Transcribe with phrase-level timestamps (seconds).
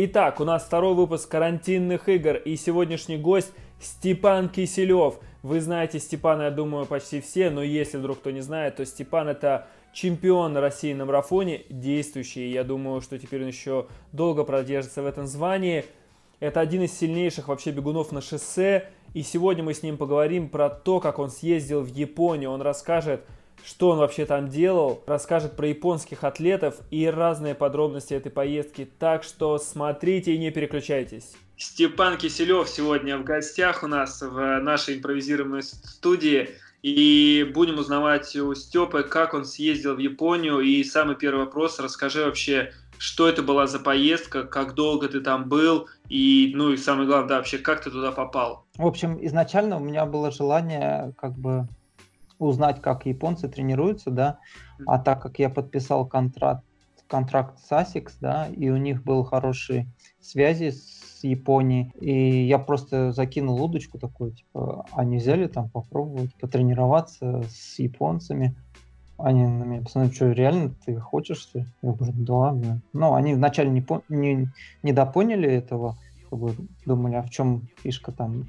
[0.00, 5.18] Итак, у нас второй выпуск карантинных игр и сегодняшний гость Степан Киселев.
[5.42, 9.26] Вы знаете Степана, я думаю, почти все, но если вдруг кто не знает, то Степан
[9.26, 12.48] это чемпион России на марафоне, действующий.
[12.48, 15.84] Я думаю, что теперь он еще долго продержится в этом звании.
[16.38, 18.90] Это один из сильнейших вообще бегунов на шоссе.
[19.14, 22.52] И сегодня мы с ним поговорим про то, как он съездил в Японию.
[22.52, 23.24] Он расскажет,
[23.68, 28.88] что он вообще там делал, расскажет про японских атлетов и разные подробности этой поездки.
[28.98, 31.34] Так что смотрите и не переключайтесь.
[31.58, 36.48] Степан Киселев сегодня в гостях у нас в нашей импровизированной студии.
[36.82, 40.60] И будем узнавать у Степы, как он съездил в Японию.
[40.60, 45.48] И самый первый вопрос, расскажи вообще, что это была за поездка, как долго ты там
[45.48, 48.64] был, и, ну и самое главное, да, вообще, как ты туда попал?
[48.76, 51.68] В общем, изначально у меня было желание как бы
[52.38, 54.38] узнать, как японцы тренируются, да,
[54.86, 56.64] а так как я подписал контракт,
[57.08, 59.88] контракт с ASICS, да, и у них был хорошие
[60.20, 66.34] связи с Японией, и я просто закинул удочку такую, типа, а нельзя ли там попробовать
[66.36, 68.54] потренироваться с японцами?
[69.16, 72.78] Они на меня посмотрели, что реально ты хочешь, что Я говорю, да, да.
[72.92, 74.48] Но они вначале не, по, не,
[74.84, 75.96] не допоняли этого,
[76.30, 76.54] как бы
[76.86, 78.46] думали, а в чем фишка там.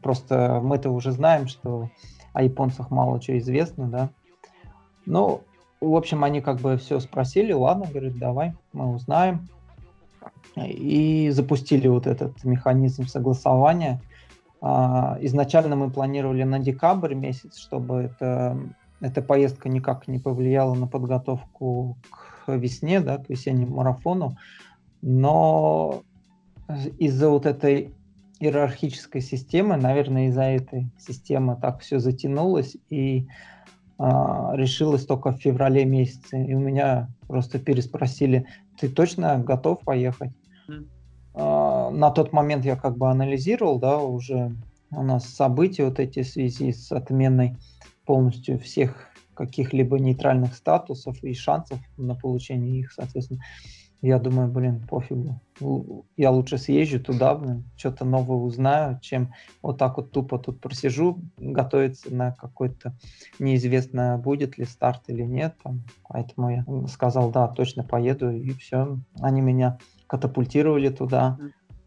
[0.00, 1.90] Просто мы-то уже знаем, что
[2.32, 4.10] о японцах мало чего известно, да.
[5.06, 5.42] Ну,
[5.80, 9.48] в общем, они как бы все спросили, ладно, говорит, давай, мы узнаем.
[10.56, 14.00] И запустили вот этот механизм согласования.
[14.60, 18.56] А, изначально мы планировали на декабрь месяц, чтобы это,
[19.00, 24.36] эта поездка никак не повлияла на подготовку к весне, да, к весеннему марафону.
[25.00, 26.02] Но
[26.98, 27.92] из-за вот этой
[28.42, 33.28] иерархической системы, наверное, из-за этой системы так все затянулось и
[33.98, 36.44] а, решилось только в феврале месяце.
[36.44, 38.46] И у меня просто переспросили,
[38.80, 40.32] ты точно готов поехать?
[40.68, 40.88] Mm.
[41.34, 44.56] А, на тот момент я как бы анализировал, да, уже
[44.90, 47.56] у нас события вот эти в связи с отменой
[48.06, 53.40] полностью всех каких-либо нейтральных статусов и шансов на получение их, соответственно.
[54.02, 55.40] Я думаю, блин, пофигу.
[56.16, 59.32] Я лучше съезжу туда, блин, что-то новое узнаю, чем
[59.62, 62.96] вот так вот тупо тут просижу, готовиться на какой-то
[63.38, 65.54] неизвестно, будет ли старт или нет.
[65.62, 65.84] Там.
[66.08, 68.98] Поэтому я сказал, да, точно поеду, и все.
[69.20, 71.38] Они меня катапультировали туда.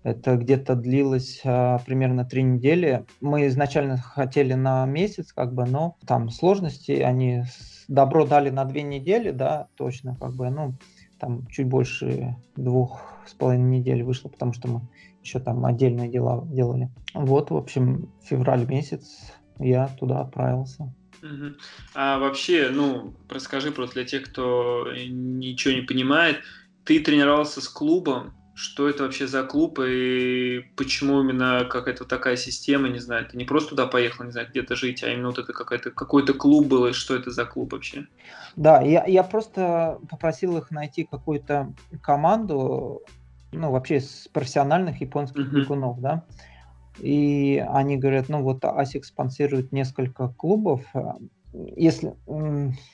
[0.03, 3.05] Это где-то длилось а, примерно три недели.
[3.19, 7.43] Мы изначально хотели на месяц, как бы, но там сложности, они
[7.87, 10.75] добро дали на две недели, да, точно, как бы, ну,
[11.19, 14.81] там чуть больше двух с половиной недель вышло, потому что мы
[15.21, 16.89] еще там отдельные дела делали.
[17.13, 20.93] Вот, в общем, февраль месяц я туда отправился.
[21.95, 26.41] А вообще, ну, расскажи просто для тех, кто ничего не понимает,
[26.83, 32.87] ты тренировался с клубом, что это вообще за клуб и почему именно какая-то такая система,
[32.87, 35.51] не знаю, ты не просто туда поехал, не знаю, где-то жить, а именно вот это
[35.51, 38.07] какой-то какой-то клуб был, и что это за клуб вообще?
[38.55, 43.03] Да, я, я просто попросил их найти какую-то команду,
[43.51, 45.61] ну, вообще с профессиональных японских uh-huh.
[45.61, 46.23] бегунов, да,
[46.99, 50.81] и они говорят, ну, вот ASIC спонсирует несколько клубов,
[51.75, 52.15] если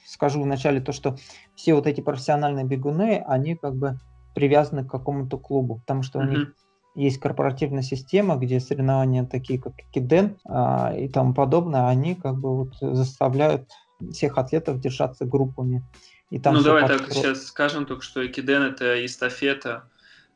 [0.08, 1.18] скажу вначале то, что
[1.56, 4.00] все вот эти профессиональные бегуны, они как бы
[4.34, 6.25] привязаны к какому-то клубу, потому что mm-hmm.
[6.25, 6.53] у них
[6.96, 12.56] есть корпоративная система, где соревнования такие, как Киден а, и тому подобное, они как бы
[12.58, 13.69] вот заставляют
[14.12, 15.84] всех атлетов держаться группами.
[16.30, 19.84] И там ну давай так сейчас скажем только, что Киден это эстафета,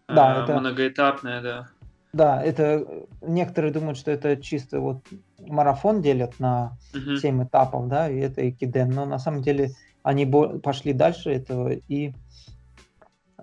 [0.08, 0.60] да, а, это...
[0.60, 1.68] многоэтапная, да.
[2.14, 2.88] Да, это
[3.22, 5.00] некоторые думают, что это чисто вот
[5.40, 7.18] марафон делят на uh-huh.
[7.18, 12.14] 7 этапов, да, и это Экиден, но на самом деле они пошли дальше этого и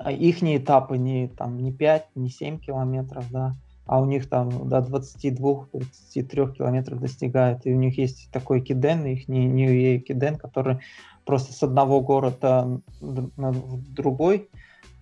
[0.05, 3.55] а их этапы не, там, не 5, не 7 километров, да,
[3.87, 7.67] а у них там до 22-23 километров достигает.
[7.67, 10.79] И у них есть такой киден, их не New киден, который
[11.25, 14.49] просто с одного города в другой,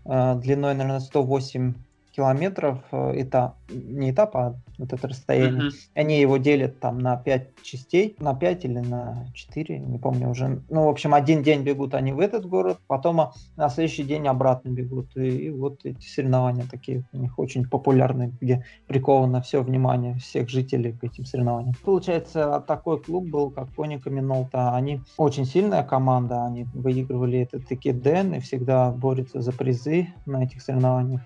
[0.05, 1.75] э, длиной, наверное, 108
[2.15, 5.69] километров, этап, не этап, а вот это расстояние.
[5.69, 5.75] Uh-huh.
[5.95, 10.62] Они его делят там на 5 частей, на 5 или на 4, не помню уже.
[10.71, 14.27] Ну, в общем, один день бегут они в этот город, потом а, на следующий день
[14.27, 15.17] обратно бегут.
[15.17, 20.49] И, и вот эти соревнования такие у них очень популярные, где приковано все внимание всех
[20.49, 21.75] жителей к этим соревнованиям.
[21.85, 24.75] Получается, такой клуб был, как Коника Минолта.
[24.75, 27.62] Они очень сильная команда, они выигрывали этот
[28.03, 31.21] Дэн и всегда борются за призы на этих соревнованиях.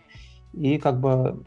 [0.56, 1.42] И как бы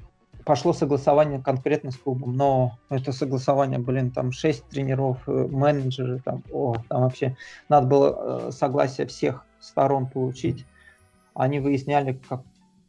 [0.48, 6.42] пошло согласование конкретно с клубом, но это согласование, блин, там 6 тренеров, э, менеджеры, там,
[6.54, 7.36] о, там вообще
[7.68, 10.65] надо было э, согласие всех сторон получить.
[11.33, 12.44] Они выясняли, как,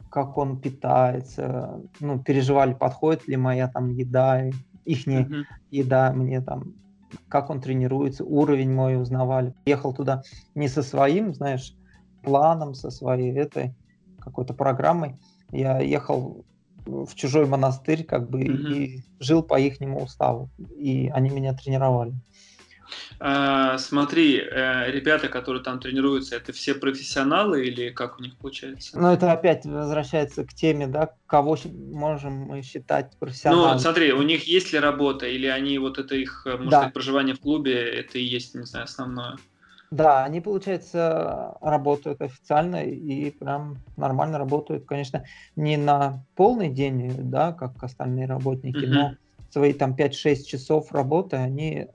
[0.08, 4.44] как он питается, ну, переживали, подходит ли моя там еда,
[4.84, 5.44] их mm-hmm.
[5.72, 6.74] еда мне там,
[7.28, 9.52] как он тренируется, уровень мой узнавали.
[9.66, 10.22] Ехал туда
[10.54, 11.74] не со своим, знаешь,
[12.22, 13.74] планом, со своей этой
[14.20, 15.16] какой-то программой.
[15.52, 16.44] Я ехал
[16.86, 18.72] в чужой монастырь, как бы, mm-hmm.
[18.74, 20.50] и жил по ихнему уставу.
[20.76, 22.14] И они меня тренировали.
[23.20, 28.98] А, смотри, э, ребята, которые там тренируются, это все профессионалы или как у них получается?
[28.98, 33.74] Ну, это опять возвращается к теме, да, кого можем мы считать профессионалами.
[33.74, 36.84] Ну, смотри, у них есть ли работа, или они, вот это их, э, может да.
[36.84, 39.36] быть, проживание в клубе, это и есть, не знаю, основное?
[39.90, 44.84] Да, они, получается, работают официально и прям нормально работают.
[44.84, 45.24] Конечно,
[45.56, 48.88] не на полный день, да, как остальные работники, mm-hmm.
[48.88, 49.14] но
[49.50, 51.88] свои там 5-6 часов работы они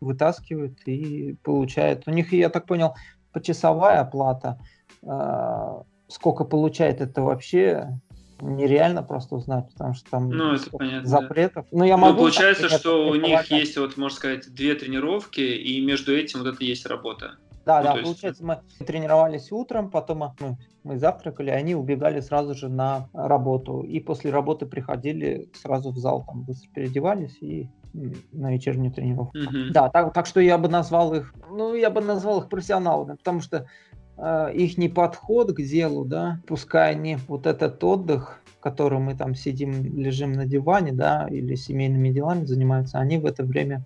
[0.00, 2.04] вытаскивают и получают.
[2.06, 2.94] У них, я так понял,
[3.32, 4.58] почасовая оплата.
[5.04, 7.98] А, сколько получает это вообще
[8.40, 11.66] нереально просто узнать, потому что там ну, это понятно, запретов.
[11.70, 11.78] Да.
[11.78, 15.40] Ну, я могу, ну, получается, так, что у них есть, вот, можно сказать, две тренировки,
[15.40, 17.36] и между этим вот это есть работа.
[17.64, 18.40] Да, ну, да, получается, есть...
[18.42, 23.80] мы тренировались утром, потом мы, мы завтракали, они убегали сразу же на работу.
[23.80, 27.68] И после работы приходили сразу в зал, там быстро переодевались и
[28.32, 29.36] на вечернюю тренировку.
[29.36, 29.70] Mm-hmm.
[29.70, 33.40] Да, так, так что я бы назвал их, ну, я бы назвал их профессионалами, потому
[33.40, 33.66] что
[34.18, 39.72] их не подход к делу, да, пускай они вот этот отдых, который мы там сидим,
[39.96, 43.84] лежим на диване, да, или семейными делами занимаются, они в это время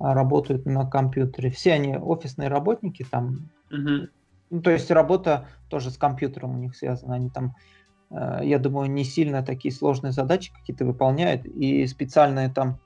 [0.00, 1.50] а, работают на компьютере.
[1.50, 3.50] Все они офисные работники там.
[3.70, 4.08] Mm-hmm.
[4.48, 7.14] Ну, то есть работа тоже с компьютером у них связана.
[7.14, 7.54] Они там,
[8.10, 12.78] э, я думаю, не сильно такие сложные задачи какие-то выполняют и специальные там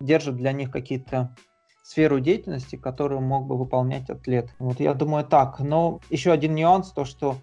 [0.00, 1.36] держат для них какие-то
[1.82, 4.48] сферу деятельности, которую мог бы выполнять атлет.
[4.58, 5.60] Вот я думаю так.
[5.60, 7.36] Но еще один нюанс, то что,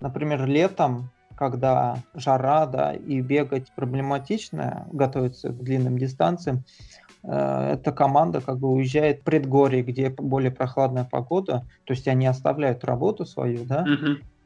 [0.00, 6.64] например, летом, когда жара, да, и бегать проблематично, готовиться к длинным дистанциям,
[7.22, 12.26] э, эта команда как бы уезжает в предгорье, где более прохладная погода, то есть они
[12.26, 13.84] оставляют работу свою, да,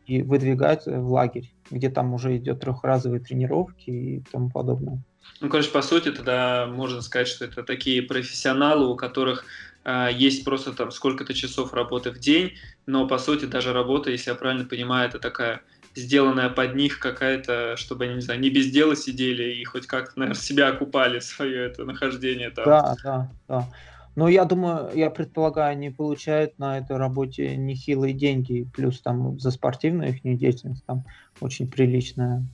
[0.06, 4.98] и выдвигаются в лагерь, где там уже идет трехразовые тренировки и тому подобное.
[5.40, 9.44] Ну, короче, по сути, тогда можно сказать, что это такие профессионалы, у которых
[9.84, 12.54] э, есть просто там сколько-то часов работы в день,
[12.86, 15.62] но по сути даже работа, если я правильно понимаю, это такая
[15.94, 20.18] сделанная под них какая-то, чтобы они, не знаю, не без дела сидели и хоть как-то,
[20.18, 22.64] наверное, себя окупали свое это нахождение там.
[22.64, 23.68] Да, да, да.
[24.16, 29.50] Но я думаю, я предполагаю, они получают на этой работе нехилые деньги, плюс там за
[29.50, 31.04] спортивную их деятельность там
[31.40, 32.44] очень приличная.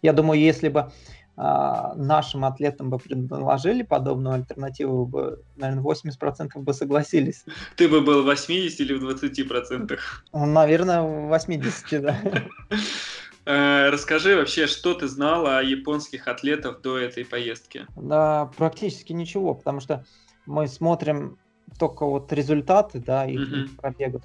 [0.00, 0.92] Я думаю, если бы
[1.36, 7.44] нашим атлетам бы предложили подобную альтернативу, бы, наверное, 80% бы согласились.
[7.76, 9.98] Ты бы был в 80 или в 20%?
[10.34, 12.18] Наверное, в 80, да.
[13.44, 17.86] Э, расскажи вообще, что ты знал о японских атлетах до этой поездки?
[17.96, 20.04] Да, практически ничего, потому что
[20.46, 21.38] мы смотрим
[21.78, 23.80] только вот результаты, да, их mm-hmm.
[23.80, 24.22] пробегов,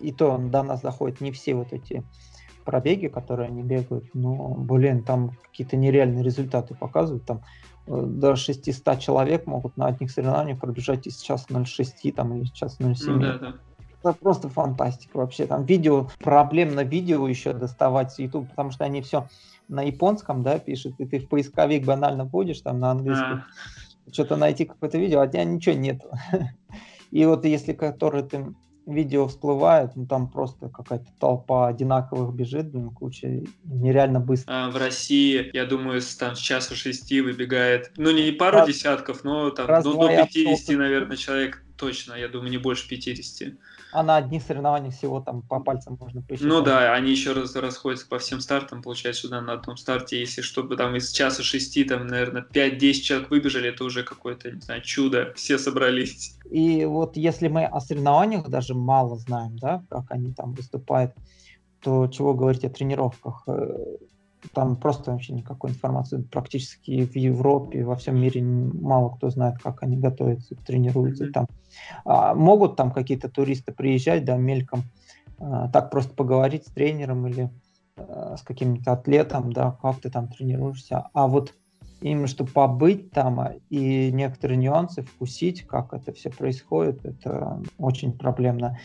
[0.00, 2.04] и то до нас доходят не все вот эти
[2.66, 7.40] пробеги, которые они бегают, но, блин, там какие-то нереальные результаты показывают, там
[7.86, 12.78] э, до 600 человек могут на одних соревнованиях пробежать из часа 0,6 там, или час
[12.78, 12.94] 0,7.
[13.06, 13.54] Ну, да, да.
[14.02, 15.46] Это просто фантастика вообще.
[15.46, 19.28] Там видео, проблем на видео еще доставать с YouTube, потому что они все
[19.68, 23.44] на японском, да, пишут, и ты в поисковик банально вводишь там на английском,
[24.06, 24.12] а.
[24.12, 26.02] что-то найти какое-то видео, а у тебя ничего нет.
[27.10, 28.54] И вот если который ты
[28.86, 34.52] видео всплывает, ну там просто какая-то толпа одинаковых бежит, блин, куча, нереально быстро.
[34.52, 38.68] А в России, я думаю, с, там, с часу шести выбегает, ну не пару раз,
[38.68, 43.54] десятков, но там раз, ну, до 50, наверное, человек точно, я думаю, не больше 50
[43.96, 46.46] а на одних соревнованиях всего там по пальцам можно посчитать.
[46.46, 50.42] Ну да, они еще раз расходятся по всем стартам, получается, сюда на одном старте, если
[50.42, 54.82] чтобы там из часа шести, там, наверное, 5-10 человек выбежали, это уже какое-то, не знаю,
[54.82, 56.36] чудо, все собрались.
[56.50, 61.14] И вот если мы о соревнованиях даже мало знаем, да, как они там выступают,
[61.80, 63.48] то чего говорить о тренировках?
[64.52, 66.22] Там просто вообще никакой информации.
[66.22, 71.26] Практически в Европе, во всем мире мало кто знает, как они готовятся, тренируются.
[71.26, 71.32] Mm-hmm.
[71.32, 71.46] Там
[72.04, 74.82] а, могут там какие-то туристы приезжать, да, мельком,
[75.38, 77.50] а, так просто поговорить с тренером или
[77.96, 81.08] а, с каким-то атлетом, да, как ты там тренируешься.
[81.12, 81.54] А вот
[82.00, 88.78] именно что побыть там и некоторые нюансы вкусить, как это все происходит, это очень проблемно.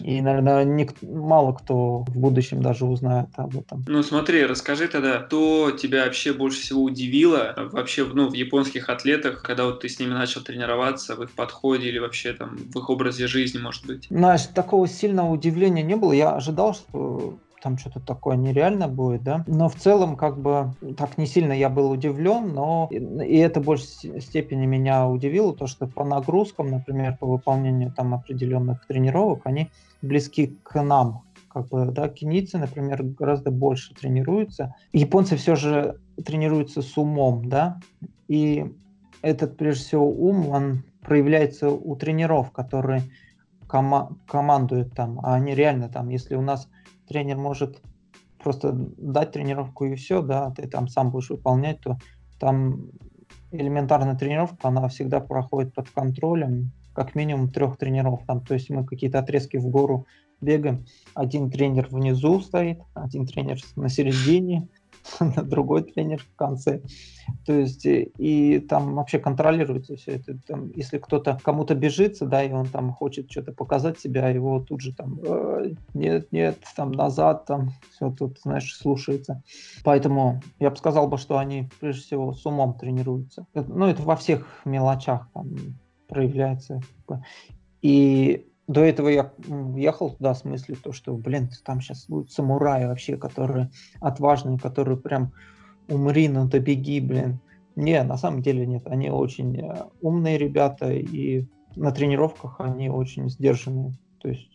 [0.00, 3.84] И, наверное, ник- мало кто в будущем даже узнает об этом.
[3.88, 9.42] Ну, смотри, расскажи тогда, что тебя вообще больше всего удивило вообще ну, в японских атлетах,
[9.42, 12.90] когда вот ты с ними начал тренироваться, в их подходе или вообще там в их
[12.90, 14.06] образе жизни, может быть?
[14.10, 16.12] Знаешь, такого сильного удивления не было.
[16.12, 19.44] Я ожидал, что там что-то такое нереально будет, да.
[19.46, 23.64] Но в целом, как бы, так не сильно я был удивлен, но и это в
[23.64, 29.70] большей степени меня удивило, то, что по нагрузкам, например, по выполнению там определенных тренировок, они
[30.02, 34.74] близки к нам, как бы, да, кенийцы, например, гораздо больше тренируются.
[34.92, 37.78] Японцы все же тренируются с умом, да,
[38.28, 38.72] и
[39.22, 43.02] этот, прежде всего, ум, он проявляется у тренеров, которые
[43.68, 46.68] кома- командуют там, а они реально там, если у нас
[47.08, 47.82] тренер может
[48.42, 51.98] просто дать тренировку и все, да, ты там сам будешь выполнять, то
[52.38, 52.86] там
[53.50, 58.20] элементарная тренировка, она всегда проходит под контролем, как минимум трех тренеров.
[58.26, 60.06] Там, то есть мы какие-то отрезки в гору
[60.40, 60.84] бегаем,
[61.14, 64.68] один тренер внизу стоит, один тренер на середине,
[65.42, 66.82] другой тренер в конце.
[67.46, 70.38] То есть э, и там вообще контролируется все это.
[70.46, 74.80] Там, если кто-то кому-то бежится, да, и он там хочет что-то показать себя, его тут
[74.80, 79.42] же там э, нет, нет, там назад, там все тут, знаешь, слушается.
[79.84, 83.46] Поэтому я бы сказал бы, что они прежде всего с умом тренируются.
[83.54, 85.48] Ну, это во всех мелочах там
[86.08, 86.80] проявляется.
[87.82, 89.32] И до этого я
[89.74, 93.70] ехал туда с мыслью, то, что, блин, там сейчас будут самураи вообще, которые
[94.00, 95.32] отважные, которые прям
[95.88, 97.40] умри, ну да беги, блин.
[97.76, 98.86] Не, на самом деле нет.
[98.86, 101.46] Они очень э, умные ребята, и
[101.76, 103.92] на тренировках они очень сдержанные.
[104.20, 104.48] То есть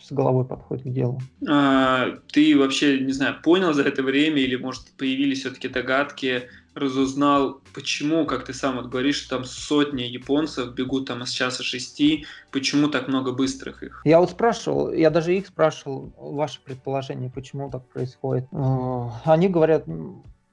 [0.00, 1.20] с головой подходит к делу.
[1.48, 6.42] А, ты вообще, не знаю, понял за это время или, может, появились все-таки догадки,
[6.76, 12.26] разузнал, почему, как ты сам вот говоришь, там сотни японцев бегут там с часа шести,
[12.52, 14.02] почему так много быстрых их?
[14.04, 18.46] Я вот спрашивал, я даже их спрашивал, ваше предположение, почему так происходит.
[18.52, 19.84] Э, они говорят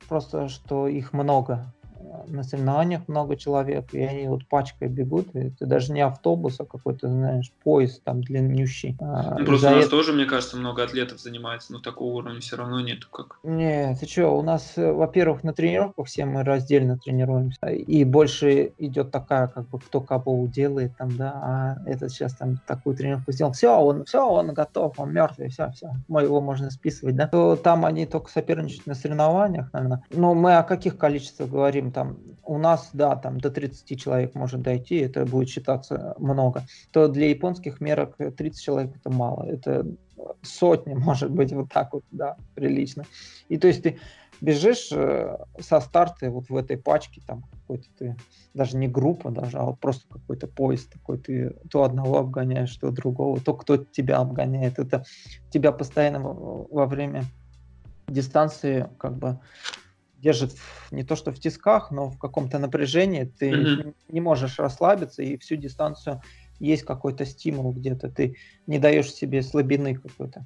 [0.08, 1.74] просто, что их много
[2.28, 6.66] на соревнованиях много человек, и они вот пачкой бегут, и это даже не автобус, а
[6.66, 8.98] какой-то, знаешь, поезд там длиннющий.
[9.00, 9.90] А, ну, просто у нас это...
[9.90, 13.40] тоже, мне кажется, много атлетов занимается, но такого уровня все равно нету как.
[13.44, 18.74] Нет, ты что, у нас, э, во-первых, на тренировках все мы раздельно тренируемся, и больше
[18.78, 23.32] идет такая, как бы, кто кого делает там, да, а этот сейчас там такую тренировку
[23.32, 27.28] сделал, все, он, все, он готов, он мертвый, все, все, мы его можно списывать, да,
[27.28, 30.04] то там они только соперничают на соревнованиях, наверное.
[30.12, 31.92] Но мы о каких количествах говорим?
[31.92, 32.03] Там
[32.44, 37.30] у нас, да, там до 30 человек может дойти, это будет считаться много, то для
[37.30, 39.86] японских мерок 30 человек это мало, это
[40.42, 43.04] сотни, может быть, вот так вот, да, прилично.
[43.50, 44.00] И то есть ты
[44.42, 48.16] бежишь э, со старта вот в этой пачке, там какой-то ты,
[48.54, 52.92] даже не группа даже, а вот просто какой-то поезд такой, ты то одного обгоняешь, то
[52.92, 54.80] другого, то кто тебя обгоняет.
[54.80, 55.06] Это
[55.50, 57.24] тебя постоянно во время
[58.08, 59.40] дистанции как бы
[60.24, 60.56] держит
[60.92, 63.26] не то что в тисках, но в каком-то напряжении.
[63.26, 63.96] Ты mm-hmm.
[64.10, 66.22] не можешь расслабиться, и всю дистанцию
[66.60, 68.10] есть какой-то стимул где-то.
[68.10, 68.36] Ты
[68.68, 70.46] не даешь себе слабины какой-то.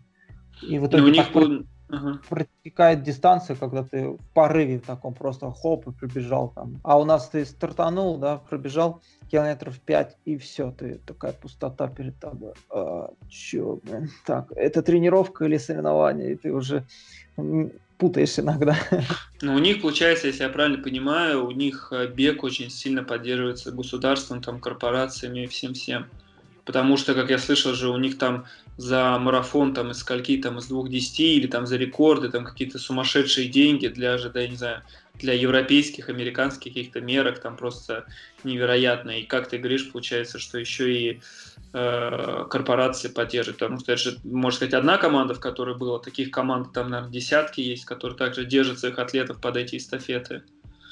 [0.62, 1.66] И в итоге у них был...
[1.90, 2.20] Ага.
[2.28, 6.82] протекает дистанция, когда ты в порыве таком просто хоп и прибежал там.
[6.84, 12.20] А у нас ты стартанул, да, пробежал километров 5 и все, ты такая пустота перед
[12.20, 12.54] тобой.
[12.70, 16.86] А, чё, блин, так, это тренировка или соревнование, и ты уже
[17.98, 18.78] путаешь иногда.
[19.42, 23.72] Ну, у них, получается, если я правильно понимаю, у них э, бег очень сильно поддерживается
[23.72, 26.08] государством, там, корпорациями и всем-всем.
[26.66, 28.46] Потому что, как я слышал же, у них там
[28.78, 32.78] за марафон там из скольки, там из двух десяти или там за рекорды, там какие-то
[32.78, 34.82] сумасшедшие деньги для же, да, я не знаю,
[35.14, 38.06] для европейских, американских каких-то мерок там просто
[38.44, 39.12] невероятно.
[39.12, 41.22] И как ты говоришь, получается, что еще и
[41.72, 46.74] корпорации поддерживают, потому что это же, можно сказать, одна команда, в которой было, таких команд
[46.74, 50.44] там, наверное, десятки есть, которые также держат своих атлетов под эти эстафеты.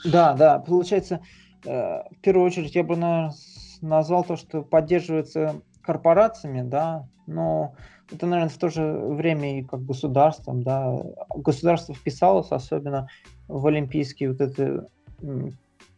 [0.03, 1.21] Да, да, получается,
[1.65, 3.33] э, в первую очередь я бы наверное,
[3.81, 7.75] назвал то, что поддерживается корпорациями, да, но
[8.11, 10.95] это, наверное, в то же время и как государством, да.
[11.29, 13.07] Государство вписалось особенно
[13.47, 14.87] в олимпийские вот это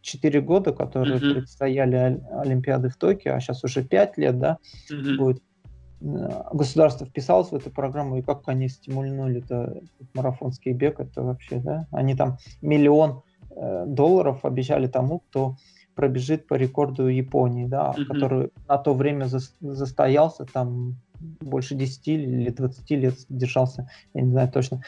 [0.08, 1.34] четыре года, которые mm-hmm.
[1.34, 4.58] предстояли Олимпиады в Токио, а сейчас уже пять лет, да,
[4.90, 5.16] mm-hmm.
[5.16, 5.42] будет.
[6.00, 9.80] Э, государство вписалось в эту программу, и как они стимульнули это
[10.14, 15.56] марафонский бег, это вообще, да, они там миллион э, долларов обещали тому, кто
[15.94, 18.04] пробежит по рекорду Японии, да, mm-hmm.
[18.04, 20.96] который на то время за, застоялся, там
[21.40, 24.82] больше 10 или 20 лет держался, я не знаю точно.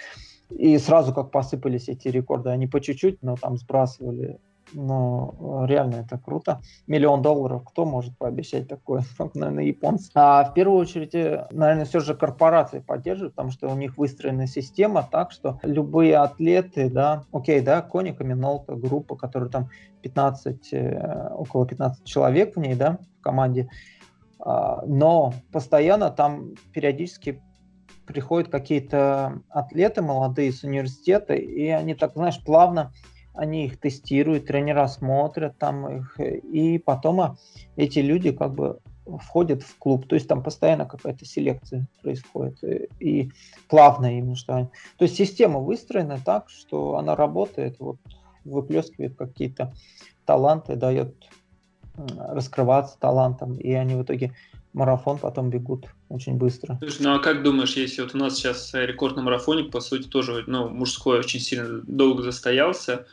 [0.50, 4.38] И сразу как посыпались эти рекорды, они по чуть-чуть, но там сбрасывали
[4.72, 6.60] но э, реально это круто.
[6.86, 9.02] Миллион долларов, кто может пообещать такое?
[9.34, 10.10] Наверное, японцы.
[10.14, 14.46] А в первую очередь, э, наверное, все же корпорации поддерживают, потому что у них выстроена
[14.46, 19.70] система так, что любые атлеты, да, окей, да, Коника, Минолта, группа, которая там
[20.02, 23.68] 15, э, около 15 человек в ней, да, в команде,
[24.38, 27.42] а, но постоянно там периодически
[28.06, 32.92] приходят какие-то атлеты молодые с университета, и они так, знаешь, плавно
[33.40, 37.36] они их тестируют, тренера смотрят там их, и потом а,
[37.74, 38.80] эти люди как бы
[39.18, 43.30] входят в клуб, то есть там постоянно какая-то селекция происходит, э, и
[43.66, 44.70] плавно именно что.
[44.98, 47.96] То есть система выстроена так, что она работает, вот
[48.44, 49.72] выплескивает какие-то
[50.26, 51.14] таланты, дает
[52.18, 54.34] раскрываться талантом, и они в итоге
[54.74, 56.76] марафон потом бегут очень быстро.
[56.78, 60.08] Слушай, ну а как думаешь, если вот у нас сейчас рекорд на марафоне, по сути,
[60.08, 63.06] тоже ну, мужской очень сильно долго застоялся,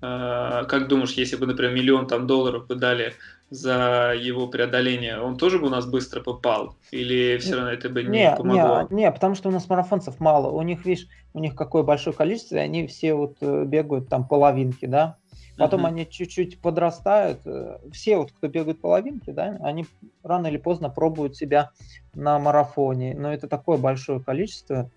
[0.00, 3.14] как думаешь, если бы, например, миллион там долларов бы дали
[3.50, 6.76] за его преодоление, он тоже бы у нас быстро попал?
[6.92, 8.86] Или все равно это бы не, не помогло?
[8.90, 10.50] Не, не, потому что у нас марафонцев мало.
[10.50, 14.26] У них, видишь, у них какое большое количество, и они все вот э, бегают там
[14.26, 15.16] половинки, да?
[15.58, 15.88] Потом uh-huh.
[15.88, 17.40] они чуть-чуть подрастают.
[17.44, 19.84] Э, все, вот, кто бегают половинки, да, они
[20.22, 21.70] рано или поздно пробуют себя
[22.14, 23.14] на марафоне.
[23.14, 24.90] Но это такое большое количество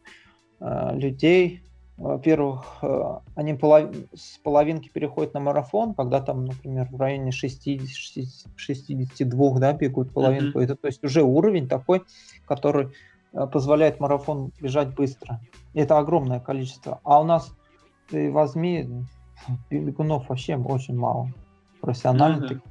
[0.60, 1.64] э, людей.
[1.98, 3.94] Во-первых, э, они полов...
[4.14, 10.60] с половинки переходят на марафон, когда там, например, в районе 60, 62 да, бегают половинку.
[10.60, 10.64] Uh-huh.
[10.64, 12.02] Это то есть уже уровень такой,
[12.48, 12.90] который
[13.34, 15.40] э, позволяет марафон бежать быстро.
[15.76, 17.00] Это огромное количество.
[17.04, 17.54] А у нас,
[18.10, 19.06] ты возьми,
[19.70, 21.30] бегунов вообще очень мало.
[21.80, 22.62] Профессиональных mm-hmm.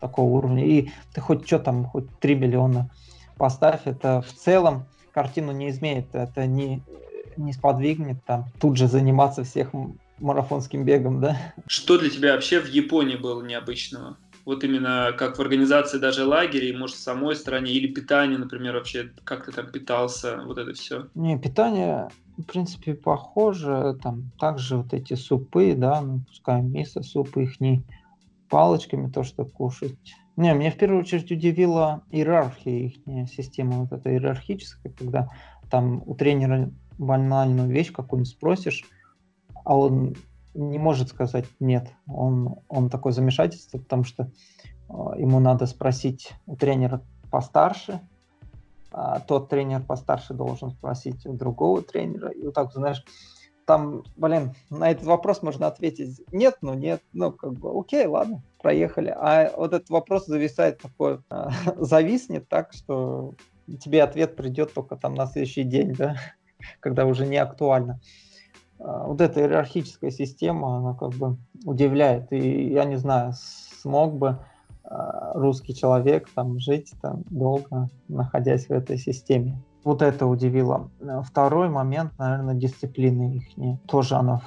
[0.00, 0.64] такого уровня.
[0.64, 2.88] И ты хоть что там, хоть 3 миллиона
[3.36, 6.14] поставь, это в целом картину не изменит.
[6.14, 6.82] Это не,
[7.40, 9.70] не сподвигнет там тут же заниматься всех
[10.18, 11.36] марафонским бегом, да?
[11.66, 14.16] Что для тебя вообще в Японии было необычного?
[14.46, 19.12] Вот именно как в организации даже лагерей, может, в самой стране, или питание, например, вообще,
[19.24, 21.08] как ты там питался, вот это все?
[21.14, 22.08] Не, питание
[22.40, 23.96] в принципе, похоже.
[24.02, 27.82] Там также вот эти супы, да, ну, пускай мясо, супы их не
[28.48, 29.96] палочками то, что кушать.
[30.36, 35.28] Не, меня в первую очередь удивила иерархия их система вот эта иерархическая, когда
[35.70, 38.84] там у тренера банальную вещь какую-нибудь спросишь,
[39.64, 40.14] а он
[40.54, 41.88] не может сказать нет.
[42.06, 44.24] Он, он такое замешательство, потому что
[44.88, 48.00] э, ему надо спросить у тренера постарше,
[48.92, 52.28] а тот тренер постарше должен спросить у другого тренера.
[52.30, 53.04] И вот так, знаешь,
[53.64, 58.42] там, блин, на этот вопрос можно ответить нет, ну нет, ну как бы окей, ладно,
[58.60, 59.14] проехали.
[59.16, 63.34] А вот этот вопрос зависает такой, э, зависнет так, что
[63.80, 66.16] тебе ответ придет только там на следующий день, да,
[66.80, 68.00] когда уже не актуально.
[68.78, 72.32] А, вот эта иерархическая система, она как бы удивляет.
[72.32, 74.38] И я не знаю, смог бы
[74.90, 79.56] Э, русский человек там жить там долго, находясь в этой системе.
[79.84, 80.90] Вот это удивило.
[81.24, 83.80] Второй момент, наверное, дисциплины их.
[83.86, 84.42] Тоже она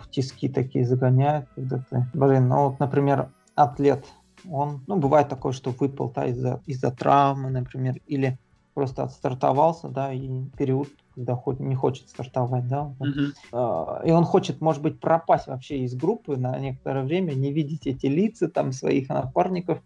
[0.00, 2.06] в тиски такие загоняет, когда ты...
[2.12, 4.04] Блин, ну вот, например, атлет,
[4.48, 8.38] он, ну, бывает такое, что выпал да, из-за из травмы, например, или
[8.78, 10.86] просто отстартовался, да, и период
[11.16, 14.06] когда хоть не хочет стартовать, да, uh-huh.
[14.06, 18.06] и он хочет, может быть, пропасть вообще из группы на некоторое время, не видеть эти
[18.06, 19.82] лица там своих напарников,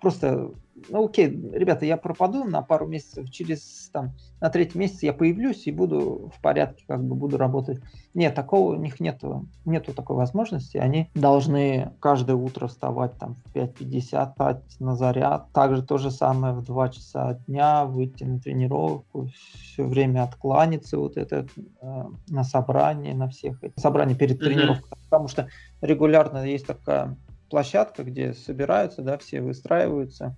[0.00, 0.52] просто
[0.88, 5.66] ну окей, ребята, я пропаду на пару месяцев, через там на третий месяц я появлюсь
[5.66, 7.80] и буду в порядке, как бы буду работать.
[8.14, 10.76] Нет, такого у них нету, нету такой возможности.
[10.76, 15.50] Они должны каждое утро вставать там в 5.50, стать на заряд.
[15.52, 19.28] Также то же самое в 2 часа дня, выйти на тренировку,
[19.72, 21.46] все время откланяться вот это
[21.80, 24.44] э, на собрание, на всех собрание перед mm-hmm.
[24.44, 25.48] тренировкой, потому что
[25.80, 27.16] регулярно есть такая
[27.50, 30.36] площадка, где собираются, да, все выстраиваются,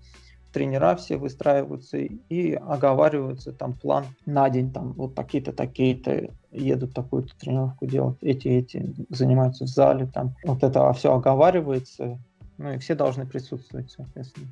[0.58, 7.38] тренера все выстраиваются и оговариваются там план на день, там вот такие-то, такие-то едут такую-то
[7.38, 12.18] тренировку делать, эти, эти занимаются в зале, там вот это все оговаривается,
[12.56, 14.48] ну и все должны присутствовать, соответственно.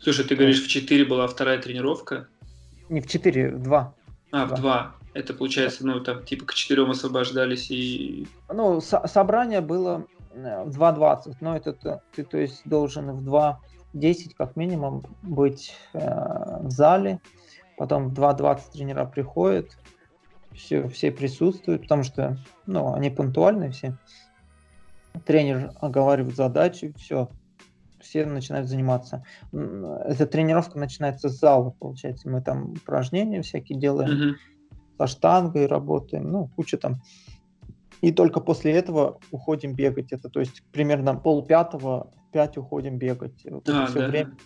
[0.00, 2.26] Слушай, ты говоришь, в 4 была вторая тренировка?
[2.88, 3.94] Не в 4, в 2.
[4.32, 4.94] А, в 2.
[5.14, 8.26] Это получается, ну, там, типа, к четырем освобождались и...
[8.52, 10.06] Ну, со- собрание было
[10.36, 13.22] Э, в 2.20, но это ты, то есть должен в
[13.96, 17.20] 2.10 как минимум быть э, в зале,
[17.76, 19.76] потом в 2.20 тренера приходят,
[20.52, 23.96] все, все присутствуют, потому что ну, они пунктуальные все.
[25.24, 27.28] Тренер оговаривает задачи, все,
[28.00, 29.24] все начинают заниматься.
[29.52, 32.28] Эта тренировка начинается с зала, получается.
[32.28, 34.34] Мы там упражнения всякие делаем, mm-hmm.
[34.98, 36.96] со штангой работаем, ну, куча там
[38.00, 40.12] и только после этого уходим бегать.
[40.12, 43.44] Это то есть примерно пол пятого, пять уходим бегать.
[43.44, 44.08] Вот а, все да.
[44.08, 44.36] время.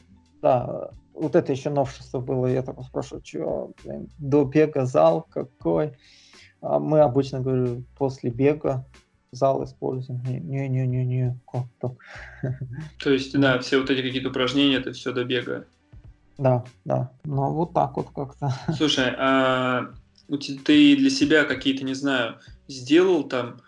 [0.42, 2.46] Да, вот это еще новшество было.
[2.46, 5.92] Я так спрашиваю, что, блин, до бега зал какой?
[6.62, 8.86] А мы обычно говорю, после бега
[9.32, 10.22] зал используем.
[10.24, 11.92] Не-не-не-не, как так?
[13.02, 15.66] То есть, да, все вот эти какие-то упражнения, это все до бега.
[16.38, 17.10] Да, да.
[17.24, 18.52] Ну, вот так вот как-то.
[18.76, 19.92] Слушай, а
[20.38, 22.38] ты для себя какие-то, не знаю,
[22.70, 23.60] сделал там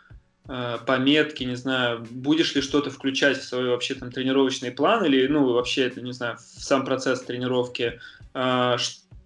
[0.49, 5.27] э, пометки, не знаю, будешь ли что-то включать в свой вообще там тренировочный план или,
[5.27, 8.01] ну, вообще, это, не знаю, в сам процесс тренировки
[8.35, 8.77] э,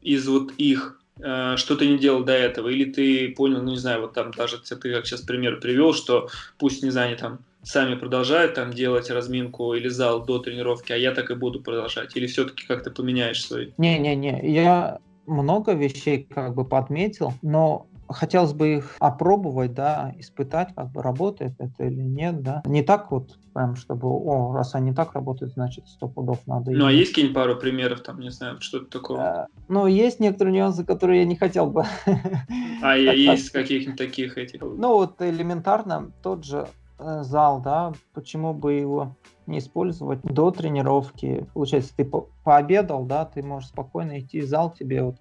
[0.03, 3.79] из вот их, э, что ты не делал до этого, или ты понял, ну, не
[3.79, 7.39] знаю, вот там даже ты как сейчас пример привел, что пусть, не знаю, они там
[7.63, 12.17] сами продолжают там делать разминку или зал до тренировки, а я так и буду продолжать?
[12.17, 13.73] Или все-таки как-то поменяешь свои?
[13.77, 20.91] Не-не-не, я много вещей как бы подметил, но хотелось бы их опробовать, да, испытать, как
[20.91, 22.63] бы работает это или нет, да.
[22.65, 26.71] Не так вот прям, чтобы, о, раз они так работают, значит, сто пудов надо.
[26.71, 29.21] Ну, а есть какие-нибудь пару примеров, там, не знаю, что-то такого?
[29.21, 31.85] А, ну, есть некоторые нюансы, которые я не хотел бы.
[32.83, 34.61] А есть каких-нибудь таких этих?
[34.61, 39.17] Ну, вот элементарно тот же Э, зал, да, почему бы его
[39.47, 41.47] не использовать до тренировки.
[41.53, 45.17] Получается, ты по пообедал, да, ты можешь спокойно идти в зал, тебе вот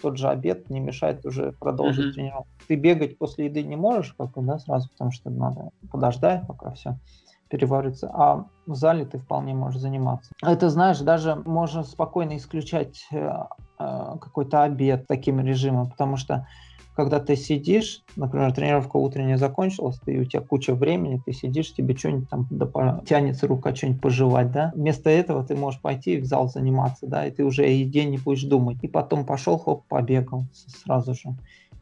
[0.00, 2.12] тот же обед не мешает уже продолжить mm-hmm.
[2.12, 2.48] тренировку.
[2.68, 6.72] Ты бегать после еды не можешь, как бы, да, сразу, потому что надо подождать, пока
[6.72, 6.98] все
[7.50, 10.32] переварится, а в зале ты вполне можешь заниматься.
[10.40, 13.28] Это, знаешь, даже можно спокойно исключать э,
[13.78, 16.46] э, какой-то обед таким режимом, потому что
[16.94, 21.96] когда ты сидишь, например, тренировка утренняя закончилась, ты, у тебя куча времени, ты сидишь, тебе
[21.96, 26.48] что-нибудь там да, тянется рука что-нибудь пожевать, да, вместо этого ты можешь пойти в зал
[26.48, 28.78] заниматься, да, и ты уже о еде не будешь думать.
[28.82, 31.34] И потом пошел, хоп, побегал сразу же.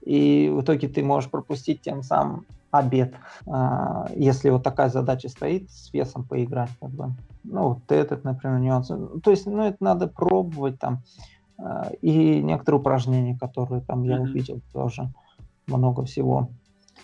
[0.03, 3.15] И в итоге ты можешь пропустить тем самым обед,
[3.47, 7.15] а, если вот такая задача стоит, с весом поиграть, как бы.
[7.45, 8.89] Ну, вот этот, например, нюанс.
[8.89, 11.03] То есть, ну, это надо пробовать там.
[11.59, 15.09] А, и некоторые упражнения, которые там я увидел тоже
[15.67, 16.51] много всего.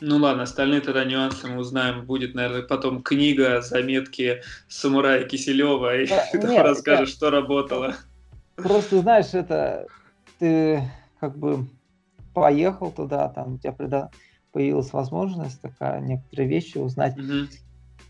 [0.01, 2.05] Ну ладно, остальные тогда нюансы мы узнаем.
[2.05, 7.17] Будет, наверное, потом книга, заметки самурая Киселева, и да, ты нет, расскажешь, нет.
[7.17, 7.95] что работало.
[8.57, 9.87] Просто, знаешь, это
[10.39, 10.83] ты
[11.21, 11.67] как бы
[12.33, 14.11] поехал туда, там у тебя
[14.53, 17.17] появилась возможность такая, некоторые вещи узнать.
[17.17, 17.49] Угу.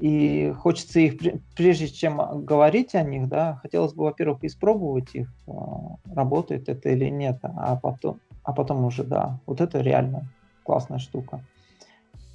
[0.01, 1.21] И хочется их,
[1.57, 7.09] прежде чем говорить о них, да, хотелось бы, во-первых, испробовать их, а, работает это или
[7.09, 10.29] нет, а потом, а потом уже, да, вот это реально
[10.65, 11.45] классная штука.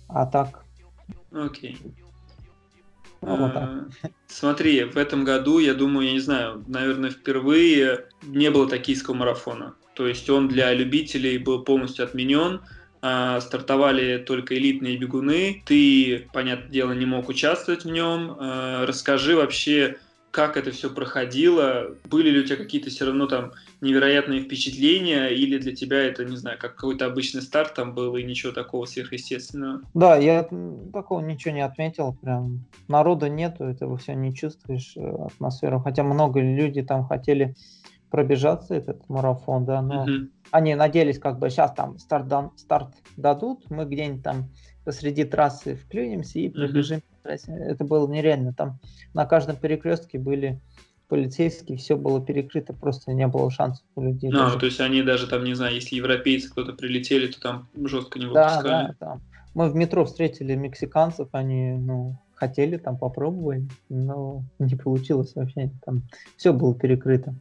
[0.07, 0.63] А так...
[1.31, 1.77] Окей.
[1.81, 1.93] Okay.
[3.21, 3.85] Ну, вот а,
[4.27, 9.75] смотри, в этом году, я думаю, я не знаю, наверное, впервые не было токийского марафона.
[9.93, 12.61] То есть он для любителей был полностью отменен.
[13.01, 18.35] А, стартовали только элитные бегуны, ты, понятное дело, не мог участвовать в нем.
[18.37, 19.97] А, расскажи вообще,
[20.31, 25.57] как это все проходило, были ли у тебя какие-то все равно там невероятные впечатления, или
[25.57, 29.81] для тебя это, не знаю, как какой-то обычный старт там был, и ничего такого сверхъестественного?
[29.93, 30.47] Да, я
[30.93, 36.41] такого ничего не отметил, прям народа нету, этого все не чувствуешь, э, атмосферу, хотя много
[36.41, 37.55] людей там хотели
[38.09, 40.27] пробежаться этот марафон, да, но uh-huh.
[40.51, 44.49] они надеялись, как бы сейчас там старт, дан, старт дадут, мы где-нибудь там
[44.83, 47.01] посреди трассы вклюнемся и пробежим.
[47.23, 47.37] Uh-huh.
[47.49, 48.53] Это было нереально.
[48.53, 48.79] Там
[49.13, 50.59] на каждом перекрестке были
[51.07, 54.31] полицейские, все было перекрыто, просто не было шансов у людей.
[54.31, 54.59] Даже.
[54.59, 58.25] то есть они даже там, не знаю, если европейцы кто-то прилетели, то там жестко не
[58.25, 58.63] выпускали.
[58.63, 59.21] Да, да, там.
[59.55, 65.71] Мы в метро встретили мексиканцев, они, ну, хотели там попробовать, но не получилось вообще.
[65.83, 66.03] Там
[66.37, 67.35] все было перекрыто.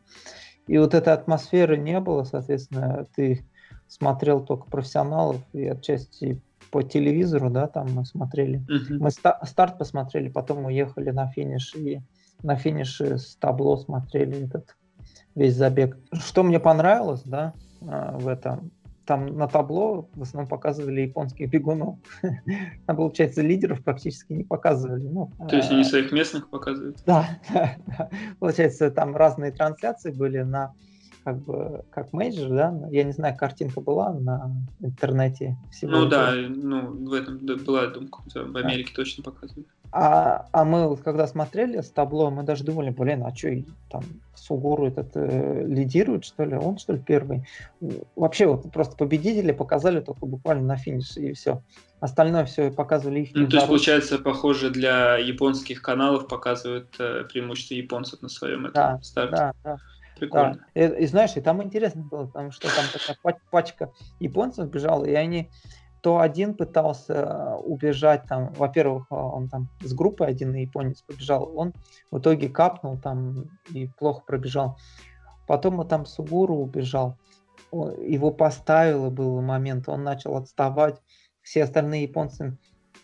[0.69, 3.45] И вот этой атмосферы не было, соответственно, ты
[3.89, 8.61] смотрел только профессионалов и отчасти по телевизору, да, там мы смотрели.
[8.69, 8.99] Uh-huh.
[9.01, 12.01] Мы ста- старт посмотрели, потом уехали на финиш и
[12.43, 14.77] на финише с табло смотрели этот
[15.35, 15.97] весь забег.
[16.13, 17.55] Что мне понравилось, да,
[17.87, 18.71] а, в этом,
[19.09, 21.97] там на табло в основном показывали японских бегунов.
[22.87, 25.01] Там, получается, лидеров практически не показывали.
[25.01, 26.99] Ну, То есть они а, своих местных показывают?
[27.07, 28.11] Да, да, да.
[28.39, 30.75] Получается, там разные трансляции были на
[31.29, 32.89] как бы как major, да?
[32.91, 35.59] Я не знаю, картинка была на интернете.
[35.71, 39.03] Всего ну да, ну в этом была, я думаю, в Америке да.
[39.03, 39.67] точно показывали.
[39.93, 43.51] А, а мы вот когда смотрели с табло, мы даже думали, блин, а что
[43.91, 46.57] там Сугуру этот э, лидирует, что ли?
[46.57, 47.47] Он, что ли, первый?
[48.17, 51.63] Вообще вот просто победители показали только буквально на финише, и все.
[52.01, 53.31] Остальное все показывали их.
[53.35, 58.75] Ну, то есть, получается, похоже, для японских каналов показывают э, преимущество японцев на своем этом
[58.75, 59.37] да, старте.
[59.37, 59.77] Да, да.
[60.19, 60.59] Прикольно.
[60.75, 60.81] Да.
[60.81, 65.15] И, и знаешь, и там интересно было, потому что там такая пачка японцев бежала, и
[65.15, 65.51] они
[66.01, 71.51] то один пытался э, убежать там, во-первых, э, он там с группой один японец побежал,
[71.57, 71.73] он
[72.11, 74.79] в итоге капнул там и плохо пробежал.
[75.47, 77.17] Потом он там Сугуру убежал,
[77.73, 81.01] его поставило, был момент, он начал отставать.
[81.43, 82.57] Все остальные японцы,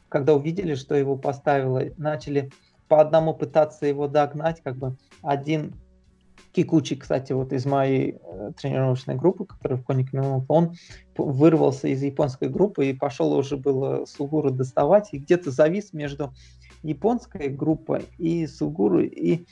[0.09, 2.51] когда увидели, что его поставило, начали
[2.89, 5.75] по одному пытаться его догнать, как бы один
[6.55, 10.11] Кикучи, кстати, вот из моей э, тренировочной группы, которая в Коник
[10.49, 10.75] он
[11.19, 16.33] вырвался из японской группы и пошел уже было Сугуру доставать, и где-то завис между
[16.85, 19.47] японской группой и Сугуру, и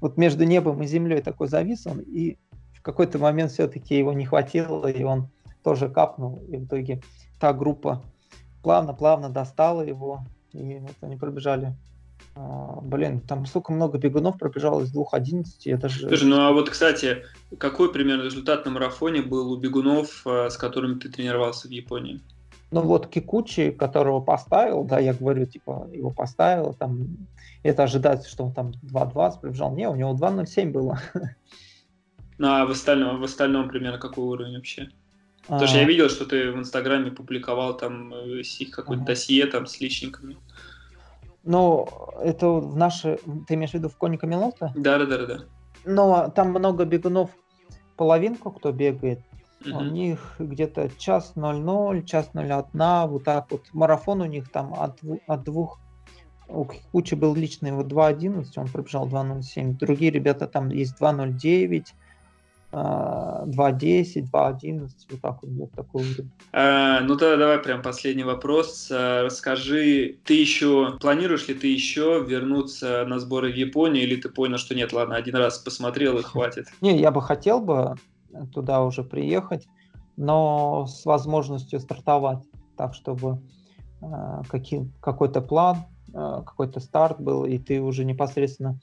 [0.00, 2.38] вот между небом и землей такой завис он, и
[2.72, 5.30] в какой-то момент все-таки его не хватило, и он
[5.64, 7.02] тоже капнул, и в итоге
[7.40, 8.00] та группа
[8.62, 11.74] плавно-плавно достала его, и вот они пробежали
[12.36, 16.08] блин, там столько много бегунов пробежало из 2.11, это же...
[16.08, 17.24] Слушай, ну а вот, кстати,
[17.58, 22.20] какой примерно результат на марафоне был у бегунов, а, с которыми ты тренировался в Японии?
[22.70, 27.06] Ну вот Кикучи, которого поставил, да, я говорю, типа, его поставил, там,
[27.62, 29.74] это ожидается, что он там 2.20 пробежал.
[29.74, 31.00] Не, у него 2.07 было.
[32.36, 34.90] Ну а в остальном, в остальном примерно какой уровень вообще?
[35.42, 35.86] Потому что я а.
[35.86, 38.42] видел, что ты в Инстаграме публиковал там э,
[38.72, 39.12] какое-то ага.
[39.12, 40.36] досье там с личниками.
[41.44, 41.86] Ну,
[42.22, 43.18] это в наши...
[43.46, 44.72] Ты имеешь в виду в Коника Милота?
[44.74, 45.38] Да, да, да, да.
[45.84, 47.30] Но там много бегунов,
[47.96, 49.20] половинку, кто бегает.
[49.66, 49.78] Угу.
[49.78, 53.62] У них где-то час 00, час 01, вот так вот.
[53.72, 55.80] Марафон у них там от, от двух...
[56.46, 59.78] У Кучи был личный вот 2.11, он пробежал 2.07.
[59.78, 61.86] Другие ребята там есть 2.09,
[62.74, 66.30] 2.10, 2.11, вот так вот, вот такой уровень.
[66.52, 68.88] А, ну тогда давай прям последний вопрос.
[68.90, 74.28] А, расскажи, ты еще, планируешь ли ты еще вернуться на сборы в Японию, или ты
[74.28, 76.66] понял, что нет, ладно, один раз посмотрел и хватит?
[76.80, 77.94] Не, я бы хотел бы
[78.52, 79.66] туда уже приехать,
[80.16, 82.42] но с возможностью стартовать,
[82.76, 83.38] так чтобы
[84.02, 88.80] э, какой-то план, э, какой-то старт был, и ты уже непосредственно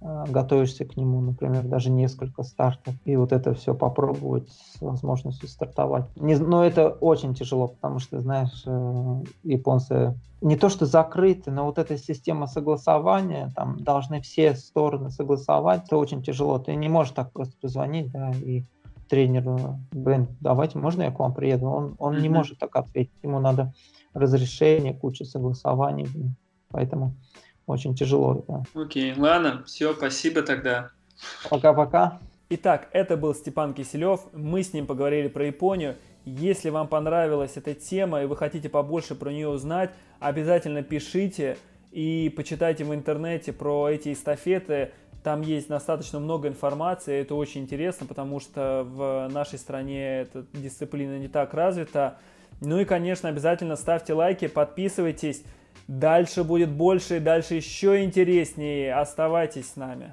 [0.00, 6.04] готовишься к нему, например, даже несколько стартов, и вот это все попробовать с возможностью стартовать.
[6.16, 11.64] Не, но это очень тяжело, потому что, знаешь, э, японцы не то что закрыты, но
[11.64, 16.60] вот эта система согласования, там должны все стороны согласовать, это очень тяжело.
[16.60, 18.64] Ты не можешь так просто позвонить, да, и
[19.08, 21.66] тренеру, блин, давайте, можно я к вам приеду?
[21.66, 22.20] Он, он mm-hmm.
[22.20, 23.72] не может так ответить, ему надо
[24.14, 26.06] разрешение, куча согласований,
[26.70, 27.14] поэтому
[27.68, 28.44] очень тяжело.
[28.48, 28.62] Да.
[28.74, 30.90] Окей, ладно, все, спасибо тогда.
[31.48, 32.20] Пока-пока.
[32.50, 34.20] Итак, это был Степан Киселев.
[34.32, 35.96] Мы с ним поговорили про Японию.
[36.24, 41.56] Если вам понравилась эта тема и вы хотите побольше про нее узнать, обязательно пишите
[41.90, 44.92] и почитайте в интернете про эти эстафеты.
[45.22, 51.18] Там есть достаточно много информации, это очень интересно, потому что в нашей стране эта дисциплина
[51.18, 52.18] не так развита.
[52.60, 55.42] Ну и, конечно, обязательно ставьте лайки, подписывайтесь.
[55.86, 58.94] Дальше будет больше и дальше еще интереснее.
[58.94, 60.12] Оставайтесь с нами.